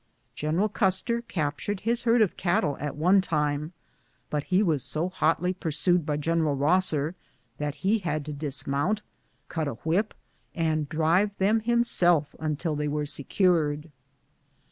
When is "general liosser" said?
6.17-7.13